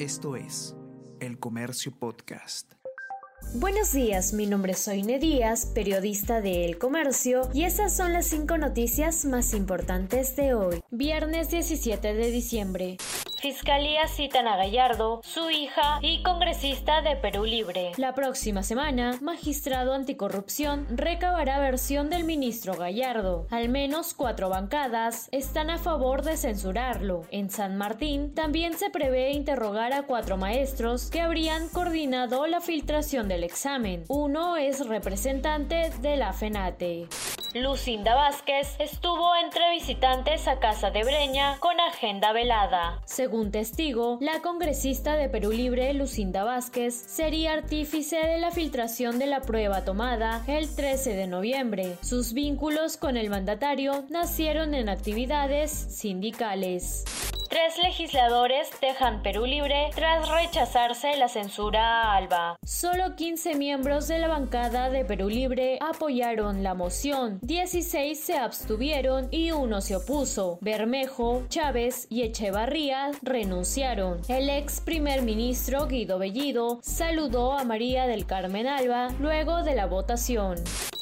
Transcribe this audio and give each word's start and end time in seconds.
Esto 0.00 0.34
es 0.34 0.74
El 1.20 1.38
Comercio 1.38 1.92
Podcast. 1.92 2.72
Buenos 3.56 3.92
días, 3.92 4.32
mi 4.32 4.46
nombre 4.46 4.72
es 4.72 4.78
Soine 4.78 5.18
Díaz, 5.18 5.66
periodista 5.74 6.40
de 6.40 6.64
El 6.64 6.78
Comercio, 6.78 7.50
y 7.52 7.64
esas 7.64 7.94
son 7.94 8.14
las 8.14 8.24
cinco 8.24 8.56
noticias 8.56 9.26
más 9.26 9.52
importantes 9.52 10.36
de 10.36 10.54
hoy, 10.54 10.80
viernes 10.90 11.50
17 11.50 12.14
de 12.14 12.30
diciembre. 12.30 12.96
Fiscalía 13.40 14.06
citan 14.06 14.46
a 14.46 14.58
Gallardo, 14.58 15.22
su 15.24 15.48
hija 15.48 15.98
y 16.02 16.22
congresista 16.22 17.00
de 17.00 17.16
Perú 17.16 17.46
Libre. 17.46 17.92
La 17.96 18.14
próxima 18.14 18.62
semana, 18.62 19.16
magistrado 19.22 19.94
anticorrupción 19.94 20.86
recabará 20.90 21.58
versión 21.58 22.10
del 22.10 22.24
ministro 22.24 22.74
Gallardo. 22.74 23.46
Al 23.50 23.70
menos 23.70 24.12
cuatro 24.12 24.50
bancadas 24.50 25.30
están 25.32 25.70
a 25.70 25.78
favor 25.78 26.20
de 26.20 26.36
censurarlo. 26.36 27.22
En 27.30 27.48
San 27.48 27.78
Martín 27.78 28.34
también 28.34 28.74
se 28.74 28.90
prevé 28.90 29.30
interrogar 29.30 29.94
a 29.94 30.02
cuatro 30.02 30.36
maestros 30.36 31.08
que 31.08 31.22
habrían 31.22 31.70
coordinado 31.70 32.46
la 32.46 32.60
filtración 32.60 33.26
del 33.26 33.42
examen. 33.42 34.04
Uno 34.08 34.58
es 34.58 34.86
representante 34.86 35.90
de 36.02 36.16
la 36.18 36.34
FENATE. 36.34 37.08
Lucinda 37.54 38.14
Vázquez 38.14 38.76
estuvo 38.78 39.34
entre 39.34 39.70
visitantes 39.70 40.46
a 40.46 40.60
Casa 40.60 40.90
de 40.90 41.02
Breña 41.02 41.56
con 41.58 41.80
agenda 41.80 42.32
velada. 42.32 43.00
Según 43.06 43.29
testigo, 43.50 44.18
la 44.20 44.42
congresista 44.42 45.14
de 45.14 45.28
Perú 45.28 45.52
Libre, 45.52 45.94
Lucinda 45.94 46.42
Vázquez, 46.42 46.94
sería 46.94 47.52
artífice 47.52 48.16
de 48.16 48.38
la 48.38 48.50
filtración 48.50 49.18
de 49.18 49.26
la 49.26 49.40
prueba 49.40 49.84
tomada 49.84 50.42
el 50.48 50.68
13 50.68 51.14
de 51.14 51.26
noviembre. 51.26 51.96
Sus 52.02 52.32
vínculos 52.32 52.96
con 52.96 53.16
el 53.16 53.30
mandatario 53.30 54.04
nacieron 54.10 54.74
en 54.74 54.88
actividades 54.88 55.70
sindicales. 55.70 57.04
Tres 57.50 57.82
legisladores 57.82 58.70
dejan 58.80 59.24
Perú 59.24 59.44
libre 59.44 59.90
tras 59.96 60.28
rechazarse 60.28 61.16
la 61.16 61.26
censura 61.26 62.04
a 62.04 62.14
Alba. 62.14 62.56
Solo 62.64 63.16
15 63.16 63.56
miembros 63.56 64.06
de 64.06 64.20
la 64.20 64.28
bancada 64.28 64.88
de 64.88 65.04
Perú 65.04 65.28
Libre 65.28 65.76
apoyaron 65.80 66.62
la 66.62 66.74
moción, 66.74 67.40
16 67.42 68.20
se 68.20 68.38
abstuvieron 68.38 69.26
y 69.32 69.50
uno 69.50 69.80
se 69.80 69.96
opuso. 69.96 70.58
Bermejo, 70.60 71.42
Chávez 71.48 72.06
y 72.08 72.22
Echevarría 72.22 73.10
renunciaron. 73.20 74.20
El 74.28 74.48
ex 74.48 74.80
primer 74.80 75.22
ministro 75.22 75.88
Guido 75.88 76.20
Bellido 76.20 76.78
saludó 76.82 77.58
a 77.58 77.64
María 77.64 78.06
del 78.06 78.26
Carmen 78.26 78.68
Alba 78.68 79.08
luego 79.18 79.64
de 79.64 79.74
la 79.74 79.86
votación 79.86 80.54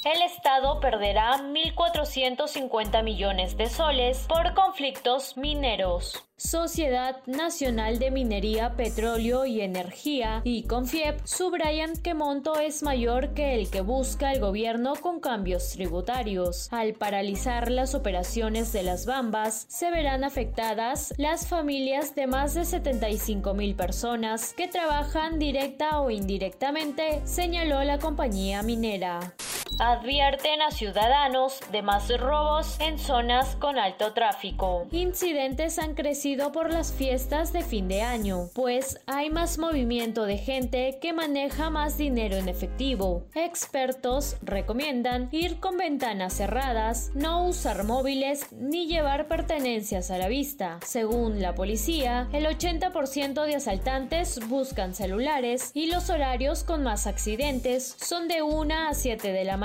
el 0.04 0.22
Estado 0.22 0.80
perderá 0.80 1.38
1.450 1.38 3.02
millones 3.02 3.56
de 3.56 3.68
soles 3.68 4.24
por 4.28 4.54
conflictos 4.54 5.36
mineros. 5.36 6.24
Sociedad 6.36 7.16
Nacional 7.26 7.98
de 7.98 8.12
Minería, 8.12 8.76
Petróleo 8.76 9.44
y 9.44 9.60
Energía 9.60 10.40
y 10.44 10.62
Confiep 10.68 11.18
subrayan 11.24 11.96
que 11.96 12.14
monto 12.14 12.60
es 12.60 12.84
mayor 12.84 13.34
que 13.34 13.56
el 13.56 13.68
que 13.70 13.80
busca 13.80 14.30
el 14.30 14.38
gobierno 14.38 14.94
con 14.94 15.18
cambios 15.18 15.70
tributarios. 15.70 16.68
Al 16.72 16.94
paralizar 16.94 17.72
las 17.72 17.96
operaciones 17.96 18.72
de 18.72 18.84
las 18.84 19.04
bambas, 19.04 19.66
se 19.68 19.90
verán 19.90 20.22
afectadas 20.22 21.12
las 21.16 21.48
familias 21.48 22.14
de 22.14 22.28
más 22.28 22.54
de 22.54 22.64
75 22.64 23.54
mil 23.54 23.74
personas 23.74 24.52
que 24.52 24.68
trabajan 24.68 25.40
directa 25.40 26.00
o 26.00 26.08
indirectamente, 26.08 27.20
señaló 27.24 27.82
la 27.82 27.98
compañía 27.98 28.62
minera 28.62 29.34
advierten 29.78 30.60
a 30.62 30.70
ciudadanos 30.70 31.60
de 31.70 31.82
más 31.82 32.08
robos 32.18 32.78
en 32.80 32.98
zonas 32.98 33.56
con 33.56 33.78
alto 33.78 34.12
tráfico. 34.12 34.86
Incidentes 34.90 35.78
han 35.78 35.94
crecido 35.94 36.52
por 36.52 36.72
las 36.72 36.92
fiestas 36.92 37.52
de 37.52 37.62
fin 37.62 37.88
de 37.88 38.02
año, 38.02 38.48
pues 38.54 39.00
hay 39.06 39.30
más 39.30 39.58
movimiento 39.58 40.24
de 40.24 40.38
gente 40.38 40.98
que 41.00 41.12
maneja 41.12 41.70
más 41.70 41.96
dinero 41.96 42.36
en 42.36 42.48
efectivo. 42.48 43.24
Expertos 43.34 44.36
recomiendan 44.42 45.28
ir 45.32 45.60
con 45.60 45.76
ventanas 45.76 46.34
cerradas, 46.34 47.10
no 47.14 47.46
usar 47.46 47.84
móviles 47.84 48.50
ni 48.52 48.86
llevar 48.86 49.28
pertenencias 49.28 50.10
a 50.10 50.18
la 50.18 50.28
vista. 50.28 50.78
Según 50.84 51.40
la 51.40 51.54
policía, 51.54 52.28
el 52.32 52.46
80% 52.46 53.44
de 53.44 53.54
asaltantes 53.54 54.40
buscan 54.48 54.94
celulares 54.94 55.70
y 55.74 55.86
los 55.86 56.10
horarios 56.10 56.64
con 56.64 56.82
más 56.82 57.06
accidentes 57.06 57.96
son 58.00 58.28
de 58.28 58.42
1 58.42 58.74
a 58.74 58.94
7 58.94 59.32
de 59.32 59.44
la 59.44 59.56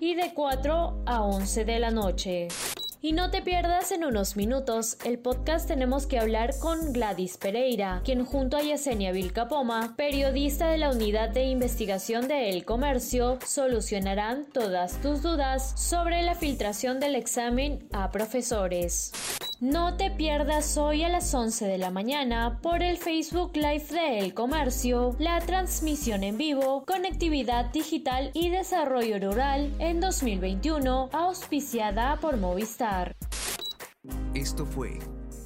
y 0.00 0.14
de 0.14 0.34
4 0.34 1.04
a 1.06 1.22
11 1.22 1.64
de 1.64 1.78
la 1.78 1.90
noche. 1.90 2.48
Y 3.00 3.12
no 3.12 3.30
te 3.30 3.40
pierdas 3.40 3.92
en 3.92 4.04
unos 4.04 4.36
minutos 4.36 4.98
el 5.06 5.18
podcast 5.18 5.66
Tenemos 5.68 6.06
que 6.06 6.18
hablar 6.18 6.50
con 6.58 6.92
Gladys 6.92 7.38
Pereira, 7.38 8.02
quien 8.04 8.26
junto 8.26 8.58
a 8.58 8.60
Yesenia 8.60 9.10
Vilcapoma, 9.10 9.94
periodista 9.96 10.68
de 10.68 10.76
la 10.76 10.90
Unidad 10.90 11.30
de 11.30 11.44
Investigación 11.44 12.28
de 12.28 12.50
El 12.50 12.66
Comercio, 12.66 13.38
solucionarán 13.46 14.44
todas 14.52 15.00
tus 15.00 15.22
dudas 15.22 15.80
sobre 15.80 16.22
la 16.22 16.34
filtración 16.34 17.00
del 17.00 17.14
examen 17.14 17.88
a 17.92 18.10
profesores. 18.10 19.12
No 19.60 19.96
te 19.96 20.12
pierdas 20.12 20.76
hoy 20.76 21.02
a 21.02 21.08
las 21.08 21.34
11 21.34 21.66
de 21.66 21.78
la 21.78 21.90
mañana 21.90 22.60
por 22.62 22.80
el 22.80 22.96
Facebook 22.96 23.56
Live 23.56 23.86
de 23.90 24.20
El 24.20 24.32
Comercio 24.32 25.16
la 25.18 25.40
transmisión 25.40 26.22
en 26.22 26.38
vivo, 26.38 26.84
conectividad 26.86 27.64
digital 27.72 28.30
y 28.34 28.50
desarrollo 28.50 29.18
rural 29.18 29.74
en 29.80 29.98
2021 29.98 31.10
auspiciada 31.12 32.20
por 32.20 32.36
Movistar. 32.36 33.16
Esto 34.32 34.64
fue 34.64 35.00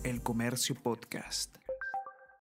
El 0.04 0.22
Comercio 0.22 0.74
Podcast. 0.74 1.61